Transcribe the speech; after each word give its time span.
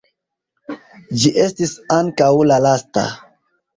Ĝi 1.23 1.33
estis 1.43 1.75
ankaŭ 1.99 2.31
la 2.53 2.59
lasta. 2.67 3.05